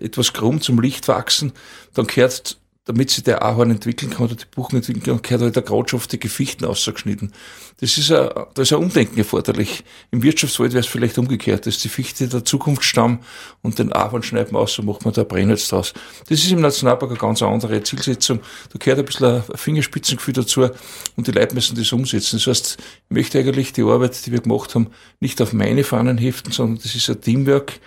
[0.00, 1.52] etwas krumm zum Licht wachsen,
[1.92, 5.56] dann gehört damit sich der Ahorn entwickeln kann oder die Buchen entwickeln kann, gehört halt
[5.56, 7.30] der Krautstoff die Gefichten ausgeschnitten.
[7.78, 9.84] Das ist ein, da ist ein Umdenken erforderlich.
[10.10, 11.64] Im Wirtschaftswald wäre es vielleicht umgekehrt.
[11.66, 13.20] Das ist die Fichte der Zukunftsstamm
[13.62, 15.94] und den Ahorn schneidet man aus und macht man da Brennholz draus.
[16.28, 18.40] Das ist im Nationalpark eine ganz andere Zielsetzung.
[18.72, 20.68] Da gehört ein bisschen ein Fingerspitzengefühl dazu
[21.16, 22.38] und die Leute müssen das umsetzen.
[22.38, 24.88] Das heißt, ich möchte eigentlich die Arbeit, die wir gemacht haben,
[25.20, 27.78] nicht auf meine Fahnen heften, sondern das ist ein Teamwork,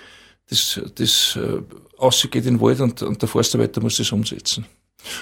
[0.49, 1.61] das, das äh,
[1.97, 4.65] ausgeht in den Wald und, und der Forstarbeiter muss das umsetzen.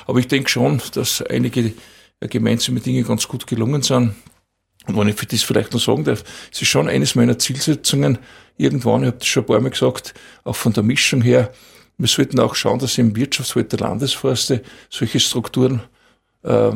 [0.06, 1.74] Aber ich denke schon, dass einige
[2.19, 4.15] gemeinsame Dinge ganz gut gelungen sind.
[4.86, 8.17] Und wenn ich für das vielleicht noch sagen darf, es ist schon eines meiner Zielsetzungen,
[8.58, 11.54] irgendwann, ich habe das schon ein paar Mal gesagt, auch von der Mischung her,
[11.98, 15.82] wir sollten auch schauen, dass im Wirtschaftswald der Landesforste solche Strukturen
[16.43, 16.72] äh,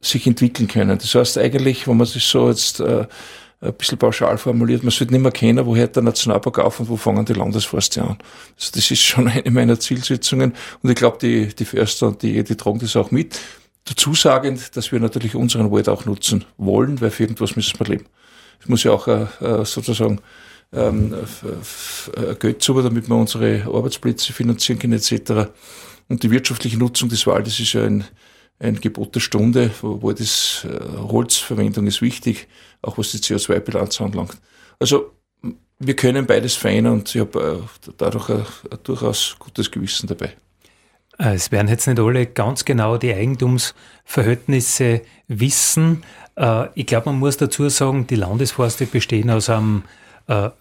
[0.00, 0.98] sich entwickeln können.
[0.98, 3.06] Das heißt eigentlich, wenn man das so jetzt äh,
[3.60, 6.96] ein bisschen pauschal formuliert, man sollte nicht mehr kennen, woher der Nationalpark auf und wo
[6.96, 8.18] fangen die Landesforste an.
[8.56, 12.44] Also das ist schon eine meiner Zielsetzungen und ich glaube, die, die Förster und die,
[12.44, 13.40] die tragen das auch mit.
[13.84, 17.86] Dazu sagend, dass wir natürlich unseren Wald auch nutzen wollen, weil für irgendwas müssen wir
[17.86, 18.04] leben.
[18.60, 20.20] Es muss ja auch äh, äh sozusagen
[20.72, 21.14] ähm,
[22.38, 25.50] Geld zu, damit wir unsere Arbeitsplätze finanzieren können etc.
[26.08, 28.04] Und die wirtschaftliche Nutzung des Waldes ist ja ein,
[28.60, 32.48] ein Gebot der Stunde, wo, das äh, Holzverwendung ist wichtig,
[32.82, 34.36] auch was die CO2-Bilanz anlangt.
[34.78, 35.12] Also
[35.78, 40.34] wir können beides vereinen und ich habe äh, dadurch ein, ein durchaus gutes Gewissen dabei.
[41.18, 46.02] Äh, es werden jetzt nicht alle ganz genau die Eigentumsverhältnisse wissen.
[46.76, 49.82] Ich glaube, man muss dazu sagen, die Landesforste bestehen aus einem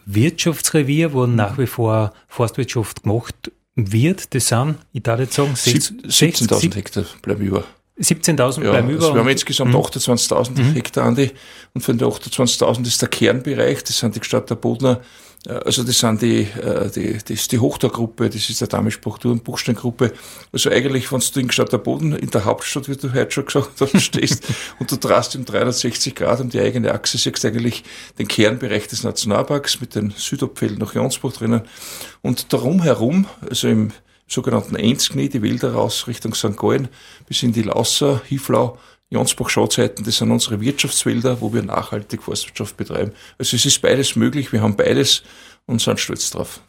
[0.07, 4.33] Wirtschaftsrevier, wo nach wie vor Forstwirtschaft gemacht wird.
[4.33, 7.63] Das sind, ich darf jetzt sagen, 17.000 Hektar bleiben über.
[7.99, 9.01] 17.000 ja, bleiben über.
[9.01, 10.73] Also wir haben insgesamt 28.000 mhm.
[10.73, 11.31] Hektar an die,
[11.73, 15.01] und von den 28.000 ist der Kernbereich, das sind die Gstatter Bodner,
[15.47, 19.31] äh, also das sind die, äh, die, das ist die Hochtorgruppe, das ist der Damisch-Buchtur-
[19.31, 20.13] und Buchsteingruppe.
[20.51, 23.79] Also eigentlich, wenn du in Gstatter Boden in der Hauptstadt, wie du heute schon gesagt
[23.79, 24.43] hast, stehst
[24.79, 27.83] und du drast im 360 Grad um die eigene Achse, siehst eigentlich
[28.19, 31.61] den Kernbereich des Nationalparks mit den Südabfällen nach Jonsbach drinnen
[32.21, 33.91] und darum herum, also im
[34.27, 36.57] sogenannten Enzknie, die Wälder raus Richtung St.
[36.57, 36.89] Gallen,
[37.27, 38.77] bis in die Lausser, Hiflau,
[39.09, 43.13] Jonsbach-Schauzeiten, das sind unsere Wirtschaftswälder, wo wir nachhaltig Forstwirtschaft betreiben.
[43.37, 45.23] Also es ist beides möglich, wir haben beides
[45.65, 46.59] und sind stolz drauf.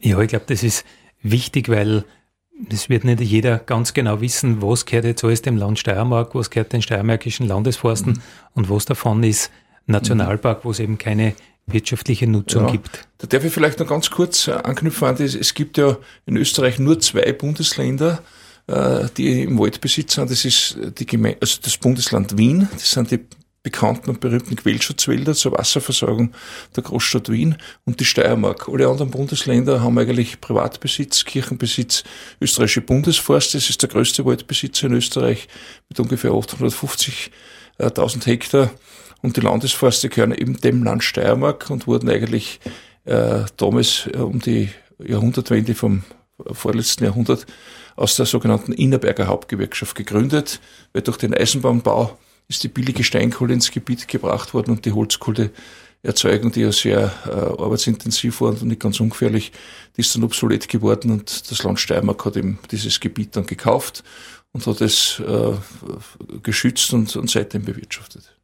[0.00, 0.84] Ja, ich glaube, das ist
[1.22, 2.04] wichtig, weil
[2.68, 6.50] das wird nicht jeder ganz genau wissen, was gehört jetzt alles dem Land Steiermark, was
[6.50, 8.22] gehört den steiermärkischen Landesforsten mhm.
[8.54, 9.50] und was davon ist
[9.86, 11.34] Nationalpark, wo es eben keine
[11.66, 13.08] wirtschaftliche Nutzung ja, gibt.
[13.18, 15.34] Da darf ich vielleicht noch ganz kurz äh, anknüpfen an das.
[15.34, 18.22] Es gibt ja in Österreich nur zwei Bundesländer,
[18.66, 20.30] äh, die im Waldbesitz sind.
[20.30, 23.20] Das ist die Geme also das Bundesland Wien, das sind die
[23.62, 26.32] bekannten und berühmten Quellschutzwälder zur Wasserversorgung
[26.76, 28.68] der Großstadt Wien und die Steiermark.
[28.68, 32.04] Alle anderen Bundesländer haben eigentlich Privatbesitz, Kirchenbesitz,
[32.40, 35.46] österreichische Bundesforst, das ist der größte Waldbesitzer in Österreich
[35.90, 38.70] mit ungefähr 850.000 Hektar.
[39.22, 42.60] Und die Landesforste gehören eben dem Land Steiermark und wurden eigentlich
[43.04, 46.04] äh, damals äh, um die Jahrhundertwende vom
[46.52, 47.46] vorletzten Jahrhundert
[47.96, 50.60] aus der sogenannten Innerberger Hauptgewerkschaft gegründet,
[50.92, 56.52] weil durch den Eisenbahnbau ist die billige Steinkohle ins Gebiet gebracht worden und die Holzkohleerzeugung,
[56.52, 59.52] die ja sehr äh, arbeitsintensiv war und nicht ganz ungefährlich,
[59.96, 64.02] die ist dann obsolet geworden und das Land Steiermark hat eben dieses Gebiet dann gekauft
[64.52, 65.52] und hat es äh,
[66.42, 68.39] geschützt und, und seitdem bewirtschaftet.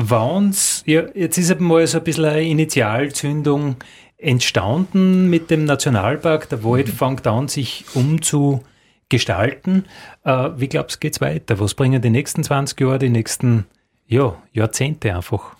[0.00, 3.76] Wann's, ja, jetzt ist mal so ein bisschen eine Initialzündung
[4.16, 6.48] entstanden mit dem Nationalpark.
[6.48, 6.92] Der Wald mhm.
[6.92, 9.86] fängt an, sich umzugestalten.
[10.22, 11.58] Äh, wie glaubst du, geht's weiter?
[11.58, 13.66] Was bringen die nächsten 20 Jahre, die nächsten
[14.06, 15.56] ja, Jahrzehnte einfach?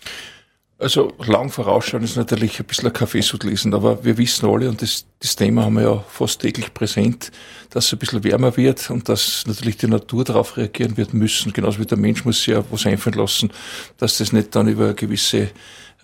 [0.79, 5.05] Also lang vorausschauen ist natürlich ein bisschen Kaffeesud lesen, aber wir wissen alle, und das,
[5.19, 7.31] das Thema haben wir ja fast täglich präsent,
[7.69, 11.51] dass es ein bisschen wärmer wird und dass natürlich die Natur darauf reagieren wird müssen.
[11.51, 13.51] Genauso wie der Mensch muss sich ja was einfallen lassen,
[13.97, 15.49] dass das nicht dann über gewisse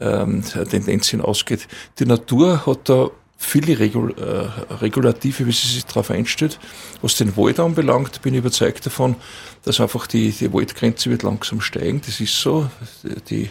[0.02, 1.70] ähm, Tendenzien ausgeht.
[2.00, 6.60] Die Natur hat da viele Regul äh, Regulative, wie sie sich darauf einstellt.
[7.02, 9.16] Was den Wald anbelangt, bin ich überzeugt davon,
[9.64, 12.02] dass einfach die, die Waldgrenze wird langsam steigen.
[12.06, 12.70] Das ist so.
[13.30, 13.50] Die,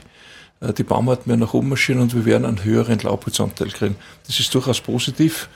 [0.73, 3.97] die Baumarten werden nach oben marschieren und wir werden einen höheren Laubholzanteil kriegen.
[4.27, 5.49] Das ist durchaus positiv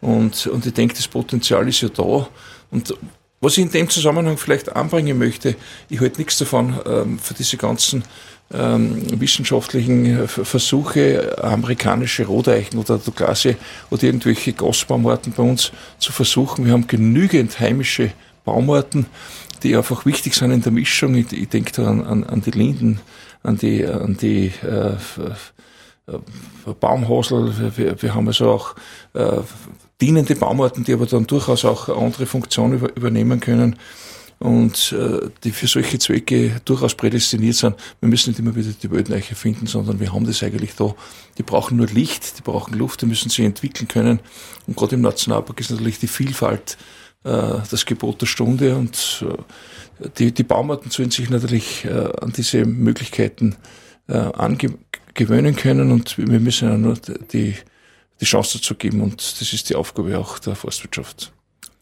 [0.00, 2.28] und, und ich denke, das Potenzial ist ja da.
[2.70, 2.94] Und
[3.40, 5.56] was ich in dem Zusammenhang vielleicht anbringen möchte,
[5.88, 8.02] ich halte nichts davon ähm, für diese ganzen
[8.52, 13.56] ähm, wissenschaftlichen äh, Versuche, amerikanische Rodeichen oder Douglasie
[13.90, 16.64] oder irgendwelche Gasbaumarten bei uns zu versuchen.
[16.64, 18.12] Wir haben genügend heimische
[18.44, 19.06] Baumarten,
[19.62, 21.14] die einfach wichtig sind in der Mischung.
[21.16, 23.00] Ich, ich denke da an, an, an die Linden,
[23.46, 26.18] an die, an die äh, äh
[26.78, 27.76] Baumhasel.
[27.76, 28.76] Wir, wir haben also auch
[29.14, 29.40] äh,
[30.00, 33.76] dienende Baumarten, die aber dann durchaus auch andere Funktionen über, übernehmen können
[34.38, 37.76] und äh, die für solche Zwecke durchaus prädestiniert sind.
[38.00, 40.94] Wir müssen nicht immer wieder die Wöldneiche finden, sondern wir haben das eigentlich da.
[41.38, 44.20] Die brauchen nur Licht, die brauchen Luft, die müssen sich entwickeln können.
[44.66, 46.76] Und gerade im Nationalpark ist natürlich die Vielfalt
[47.26, 52.64] das Gebot der Stunde und äh, die, die Baumarten sollen sich natürlich äh, an diese
[52.64, 53.56] Möglichkeiten
[54.08, 56.94] äh, angewöhnen können und wir müssen ja nur
[57.32, 57.54] die,
[58.20, 61.32] die Chance dazu geben und das ist die Aufgabe auch der Forstwirtschaft.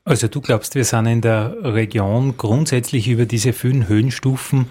[0.06, 4.66] Also du glaubst, wir sind in der Region grundsätzlich über diese vielen Höhenstufen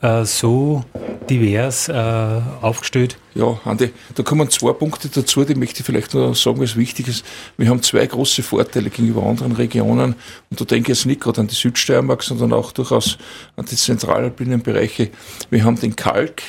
[0.00, 0.84] äh, so
[1.28, 3.18] divers äh, aufgestellt?
[3.34, 7.08] Ja, Andi, da kommen zwei Punkte dazu, die möchte ich vielleicht noch sagen, was wichtig
[7.08, 7.24] ist.
[7.56, 10.14] Wir haben zwei große Vorteile gegenüber anderen Regionen
[10.50, 13.18] und da denke ich jetzt nicht gerade an die Südsteiermark, sondern auch durchaus
[13.56, 15.10] an die zentralalpinen Bereiche.
[15.50, 16.42] Wir haben den Kalk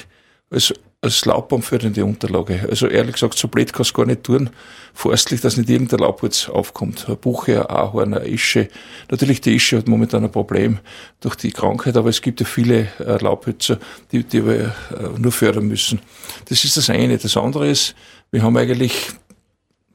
[0.49, 2.67] als als laubbaumfördernde Unterlage.
[2.69, 4.49] Also ehrlich gesagt, so blöd kann es gar nicht tun,
[4.93, 7.07] forstlich, dass nicht irgendein Laubholz aufkommt.
[7.07, 8.67] Ein Buche, ein Ahorn, eine Ische.
[9.09, 10.79] Natürlich, die Ische hat momentan ein Problem
[11.21, 13.79] durch die Krankheit, aber es gibt ja viele äh, Laubhölzer,
[14.11, 16.01] die, die wir äh, nur fördern müssen.
[16.49, 17.17] Das ist das eine.
[17.17, 17.95] Das andere ist,
[18.31, 18.93] wir haben eigentlich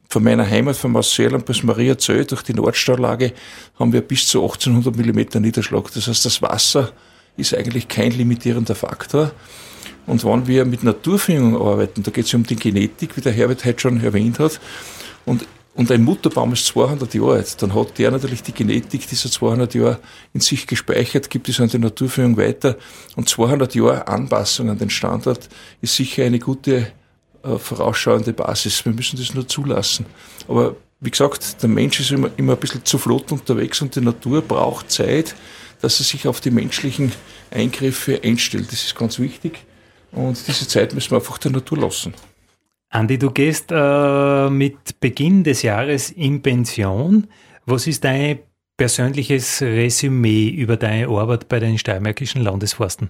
[0.09, 3.33] von meiner Heimat, von Marseilland bis Maria Zöll, durch die Nordstaulage,
[3.77, 5.91] haben wir bis zu 1800 Millimeter Niederschlag.
[5.93, 6.93] Das heißt, das Wasser
[7.37, 9.31] ist eigentlich kein limitierender Faktor.
[10.07, 13.65] Und wenn wir mit Naturverjüngung arbeiten, da geht es um die Genetik, wie der Herbert
[13.65, 14.59] heute schon erwähnt hat,
[15.25, 19.31] und, und ein Mutterbaum ist 200 Jahre alt, dann hat der natürlich die Genetik dieser
[19.31, 19.99] 200 Jahre
[20.33, 22.77] in sich gespeichert, gibt es an die Naturverjüngung weiter.
[23.15, 25.49] Und 200 Jahre Anpassung an den Standort
[25.81, 26.91] ist sicher eine gute
[27.43, 28.85] äh, vorausschauende Basis.
[28.85, 30.05] Wir müssen das nur zulassen.
[30.47, 34.01] Aber wie gesagt, der Mensch ist immer, immer ein bisschen zu flott unterwegs und die
[34.01, 35.35] Natur braucht Zeit,
[35.81, 37.11] dass er sich auf die menschlichen
[37.51, 38.71] Eingriffe einstellt.
[38.71, 39.65] Das ist ganz wichtig.
[40.11, 42.13] Und diese Zeit müssen wir einfach der Natur lassen.
[42.89, 47.27] Andi, du gehst äh, mit Beginn des Jahres in Pension.
[47.65, 48.39] Was ist dein
[48.77, 53.09] persönliches Resümee über deine Arbeit bei den steiermärkischen Landesforsten?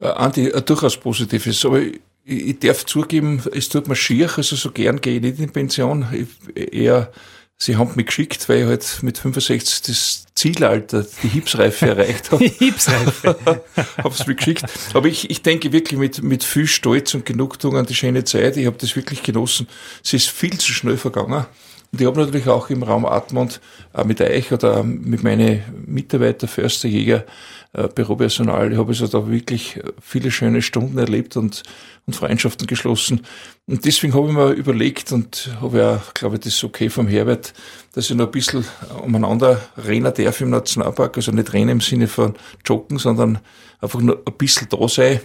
[0.00, 1.64] Äh, Andi, ein durchaus positives.
[1.64, 5.38] Aber ich, ich darf zugeben, es tut mir schier, also so gern gehe ich nicht
[5.38, 6.06] in Pension.
[6.12, 7.12] Ich, eher
[7.56, 12.44] Sie haben mich geschickt, weil ich halt mit 65 das Zielalter, die Hipsreife erreicht habe.
[12.58, 13.36] Hipsreife.
[13.96, 14.64] habe es mir geschickt.
[14.92, 18.56] Aber ich, ich denke wirklich mit, mit viel Stolz und Genugtuung an die schöne Zeit.
[18.56, 19.68] Ich habe das wirklich genossen.
[20.02, 21.46] Es ist viel zu schnell vergangen.
[21.94, 23.60] Und ich habe natürlich auch im Raum Atmund
[23.94, 27.24] äh, mit euch oder mit meinen Mitarbeitern, Förster, Jäger,
[27.72, 31.62] äh, Büropersonal, ich habe also da wirklich viele schöne Stunden erlebt und,
[32.04, 33.20] und Freundschaften geschlossen.
[33.68, 37.06] Und deswegen habe ich mir überlegt und habe ja, glaube ich, das ist okay vom
[37.06, 37.54] Herbert,
[37.92, 38.64] dass ich noch ein bisschen
[39.00, 41.16] umeinander rennen darf im Nationalpark.
[41.16, 42.34] Also nicht rennen im Sinne von
[42.66, 43.38] joggen, sondern
[43.80, 45.20] einfach nur ein bisschen da sein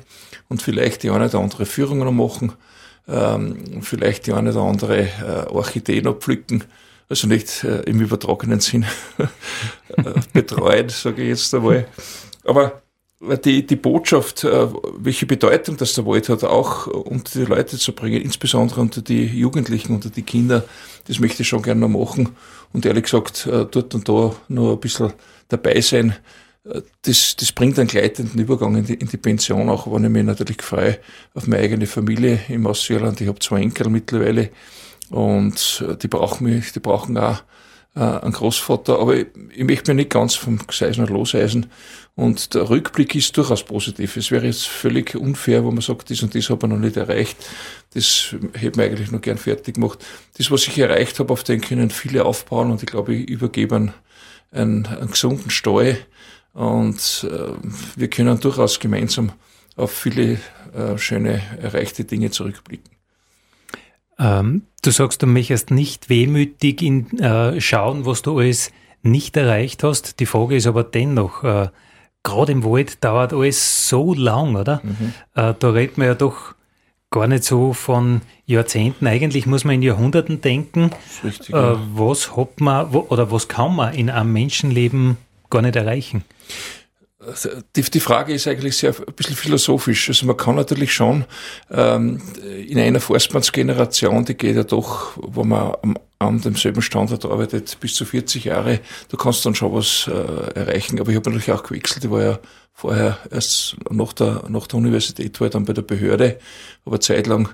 [0.50, 2.54] und vielleicht die eine oder andere Führung noch machen
[3.10, 6.64] ähm, vielleicht die eine oder andere äh, Orchidee noch pflücken,
[7.10, 8.86] also nicht äh, im übertragenen Sinn
[9.18, 11.88] äh, betreuen, sage ich jetzt einmal.
[12.44, 12.82] Aber
[13.44, 14.68] die, die Botschaft, äh,
[14.98, 19.26] welche Bedeutung das der Wald hat, auch unter die Leute zu bringen, insbesondere unter die
[19.26, 20.64] Jugendlichen, unter die Kinder,
[21.08, 22.36] das möchte ich schon gerne noch machen.
[22.72, 25.14] Und ehrlich gesagt, äh, dort und da noch ein bisschen
[25.50, 26.16] dabei sein,
[27.02, 30.24] das, das bringt einen gleitenden Übergang in die, in die Pension, auch wenn ich mich
[30.24, 31.00] natürlich freue
[31.34, 33.20] auf meine eigene Familie im Ostjylland.
[33.22, 34.50] Ich habe zwei Enkel mittlerweile
[35.10, 37.42] und äh, die brauchen mich, die brauchen auch
[37.96, 41.68] äh, einen Großvater, aber ich, ich möchte mich nicht ganz vom Gseisen loseisen
[42.16, 44.18] und der Rückblick ist durchaus positiv.
[44.18, 46.98] Es wäre jetzt völlig unfair, wo man sagt, das und das habe ich noch nicht
[46.98, 47.38] erreicht.
[47.94, 50.06] Das hätte man eigentlich noch gern fertig gemacht.
[50.38, 53.76] Das, was ich erreicht habe, auf den können viele aufbauen und ich glaube, ich übergebe
[53.76, 53.94] einen,
[54.52, 55.98] einen, einen gesunden Stall
[56.54, 57.54] und äh,
[57.96, 59.32] wir können durchaus gemeinsam
[59.76, 60.40] auf viele
[60.74, 62.90] äh, schöne erreichte Dinge zurückblicken.
[64.20, 69.84] Ähm, du sagst, du möchtest nicht wehmütig in, äh, schauen, was du alles nicht erreicht
[69.84, 70.20] hast.
[70.20, 71.70] Die Frage ist aber dennoch, äh,
[72.24, 74.82] gerade im Wald dauert alles so lang, oder?
[74.84, 75.14] Mhm.
[75.36, 76.56] Äh, da redet man ja doch
[77.10, 79.08] gar nicht so von Jahrzehnten.
[79.08, 80.92] Eigentlich muss man in Jahrhunderten denken.
[81.24, 81.80] Richtig, äh, ja.
[81.94, 85.18] Was hat man oder was kann man in einem Menschenleben
[85.50, 86.24] gar nicht erreichen?
[87.76, 90.08] Die, die Frage ist eigentlich sehr ein bisschen philosophisch.
[90.08, 91.26] Also man kann natürlich schon
[91.70, 92.22] ähm,
[92.66, 97.96] in einer Forstmannsgeneration, die geht ja doch, wo man am, an demselben Standort arbeitet, bis
[97.96, 101.00] zu 40 Jahre, da kannst du dann schon was äh, erreichen.
[101.00, 102.06] Aber ich habe natürlich auch gewechselt.
[102.06, 102.40] Ich war ja
[102.74, 106.40] vorher erst nach der, nach der Universität, war dann bei der Behörde,
[106.86, 107.50] aber zeitlang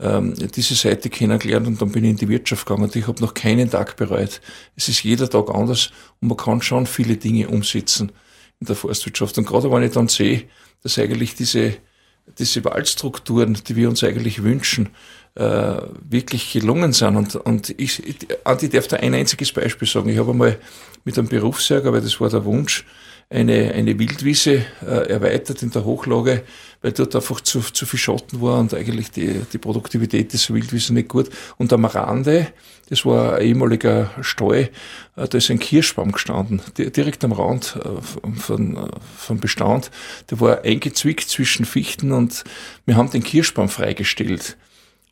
[0.00, 3.20] ähm, diese Seite kennengelernt und dann bin ich in die Wirtschaft gegangen und ich habe
[3.20, 4.40] noch keinen Tag bereut.
[4.76, 8.12] Es ist jeder Tag anders und man kann schon viele Dinge umsetzen
[8.60, 9.36] in der Forstwirtschaft.
[9.38, 10.44] Und gerade wenn ich dann sehe,
[10.82, 11.74] dass eigentlich diese,
[12.38, 14.90] diese Waldstrukturen, die wir uns eigentlich wünschen,
[15.34, 15.76] äh,
[16.08, 17.16] wirklich gelungen sind.
[17.16, 18.02] Und, und ich,
[18.44, 20.08] Andi darf da ein einziges Beispiel sagen.
[20.08, 20.58] Ich habe einmal
[21.04, 22.84] mit einem Berufsjäger, weil das war der Wunsch,
[23.28, 26.42] eine, eine Wildwiese äh, erweitert in der Hochlage,
[26.82, 30.94] weil dort einfach zu, zu viel Schatten war und eigentlich die, die Produktivität dieser Wildwiese
[30.94, 31.28] nicht gut.
[31.58, 32.48] Und am Rande,
[32.88, 34.70] das war ein ehemaliger Stall,
[35.16, 39.90] äh, da ist ein Kirschbaum gestanden, direkt am Rand äh, von, äh, vom Bestand.
[40.30, 42.44] Der war eingezwickt zwischen Fichten und
[42.86, 44.56] wir haben den Kirschbaum freigestellt.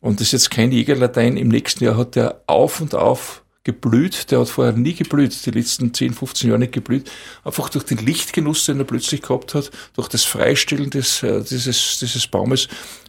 [0.01, 1.37] Und das ist jetzt kein Jägerlatein.
[1.37, 4.31] Im nächsten Jahr hat der auf und auf geblüht.
[4.31, 7.09] Der hat vorher nie geblüht, die letzten 10, 15 Jahre nicht geblüht.
[7.43, 11.99] Einfach durch den Lichtgenuss, den er plötzlich gehabt hat, durch das Freistellen des, äh, dieses,
[11.99, 12.67] dieses Baumes,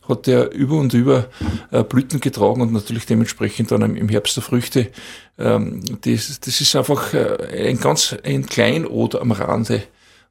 [0.08, 1.28] hat er über und über
[1.70, 4.90] äh, Blüten getragen und natürlich dementsprechend dann im Herbst der Früchte.
[5.38, 9.82] Ähm, das, das ist einfach äh, ein ganz ein Kleinod am Rande.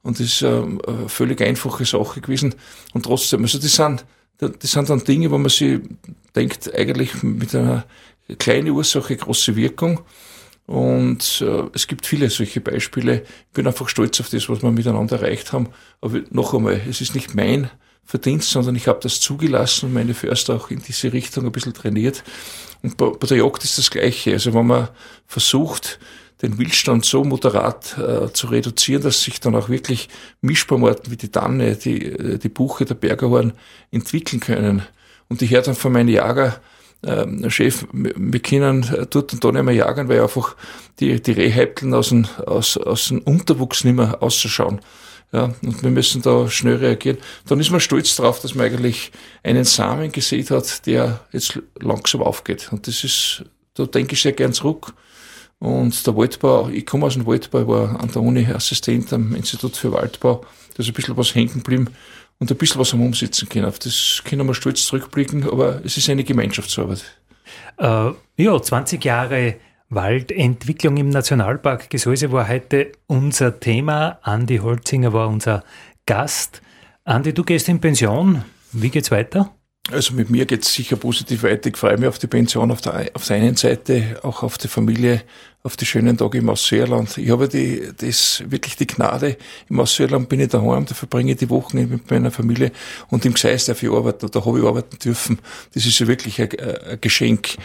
[0.02, 2.56] Und das ist eine völlig einfache Sache gewesen.
[2.94, 4.06] Und trotzdem, also das sind,
[4.38, 5.82] das sind dann Dinge, wo man sich
[6.34, 7.86] denkt, eigentlich mit einer
[8.38, 10.02] kleine Ursache, große Wirkung.
[10.66, 13.24] Und äh, es gibt viele solche Beispiele.
[13.24, 15.70] Ich bin einfach stolz auf das, was wir miteinander erreicht haben.
[16.00, 17.72] Aber noch einmal, es ist nicht mein
[18.06, 21.74] Verdienst, sondern ich habe das zugelassen und meine Förster auch in diese Richtung ein bisschen
[21.74, 22.24] trainiert.
[22.84, 24.34] Und bei, bei der Jagd ist das Gleiche.
[24.34, 24.90] Also wenn man
[25.26, 26.00] versucht,
[26.42, 30.08] den Wildstand so moderat äh, zu reduzieren, dass sich dann auch wirklich
[30.42, 33.54] Mischbaumarten wie die Tanne, die, äh, die Buche, der Bergerhorn
[33.92, 34.84] entwickeln können.
[35.28, 36.62] Und ich höre dann von meinen Jager,
[37.04, 37.86] ähm, Chef,
[38.44, 40.56] können dort und da nicht mehr jagen, weil einfach
[41.00, 44.82] die, die Rehhäupteln aus dem, aus, aus dem Unterwuchs nicht mehr auszuschauen.
[45.32, 47.20] Ja, und wir müssen da schnell reagieren.
[47.48, 49.12] Dann ist man stolz drauf, dass man eigentlich
[49.44, 52.70] einen Samen gesät hat, der jetzt langsam aufgeht.
[52.72, 54.92] Und das ist, da denke ich sehr gern zurück.
[55.60, 59.78] Und der Waldbau, ich komme aus dem Waldbau, war an der Uni Assistent am Institut
[59.78, 60.46] für Waldbau.
[60.74, 61.90] Da ist ein bisschen was hängen geblieben
[62.40, 63.66] und ein bisschen was am Umsetzen können.
[63.66, 67.04] Auf das können wir stolz zurückblicken, aber es ist eine Gemeinschaftsarbeit.
[67.78, 69.56] Äh, ja, 20 Jahre
[69.90, 74.20] Waldentwicklung im Nationalpark Gesäuse war heute unser Thema.
[74.22, 75.64] Andi Holzinger war unser
[76.06, 76.62] Gast.
[77.04, 78.44] Andi, du gehst in Pension.
[78.72, 79.52] Wie geht's weiter?
[79.92, 81.70] Also mit mir geht es sicher positiv weiter.
[81.70, 84.68] Ich freue mich auf die Pension auf der, auf der einen Seite, auch auf die
[84.68, 85.24] Familie,
[85.62, 87.18] auf die schönen Tage im Ausseerland.
[87.18, 89.38] Ich habe die, das wirklich die Gnade.
[89.70, 92.72] Im Ausseerland bin ich daheim, da verbringe ich die Wochen mit meiner Familie
[93.10, 95.40] und im Gseis darf ich arbeiten, da habe ich arbeiten dürfen.
[95.74, 97.58] Das ist ja wirklich ein, ein Geschenk.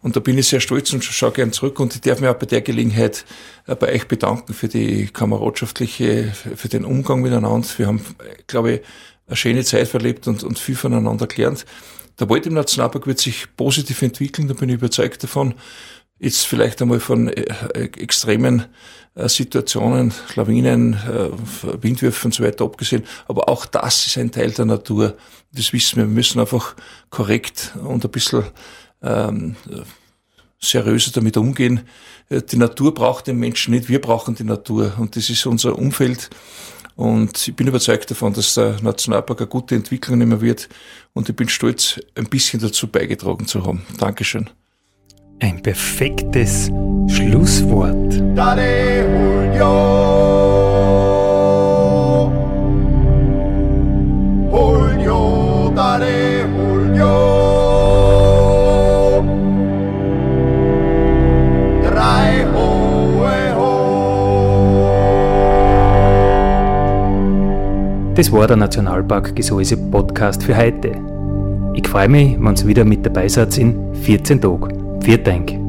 [0.00, 2.34] Und da bin ich sehr stolz und schaue gern zurück und ich darf mich auch
[2.34, 3.24] bei der Gelegenheit
[3.66, 7.66] äh, bei euch bedanken für die kameradschaftliche, für den Umgang miteinander.
[7.78, 8.02] Wir haben,
[8.46, 8.80] glaube ich,
[9.26, 11.64] eine schöne Zeit verlebt und, und viel voneinander gelernt.
[12.20, 15.54] Der Wald im Nationalpark wird sich positiv entwickeln, da bin ich überzeugt davon.
[16.18, 18.66] Jetzt vielleicht einmal von äh, extremen
[19.14, 23.04] äh, Situationen, Lawinen, äh, Windwürfen und so weiter abgesehen.
[23.26, 25.16] Aber auch das ist ein Teil der Natur.
[25.52, 26.04] Das wissen wir.
[26.04, 26.76] Wir müssen einfach
[27.10, 28.44] korrekt und ein bisschen
[29.02, 29.56] ähm,
[30.60, 31.82] seriöser damit umgehen.
[32.28, 34.94] Äh, die Natur braucht den Menschen nicht, wir brauchen die Natur.
[34.98, 36.30] Und das ist unser Umfeld.
[36.96, 40.68] Und ich bin überzeugt davon, dass der Nationalpark eine gute Entwicklung nehmen wird.
[41.12, 43.84] Und ich bin stolz, ein bisschen dazu beigetragen zu haben.
[43.98, 44.48] Dankeschön.
[45.44, 46.70] Ein perfektes
[47.06, 48.14] Schlusswort.
[48.34, 49.04] Dale,
[68.14, 70.92] Das war der Nationalpark Gesäuse Podcast für heute.
[71.74, 74.83] Ich freue mich, wenn Sie wieder mit dabei seid in 14 Tagen.
[75.04, 75.63] Vielen Dank.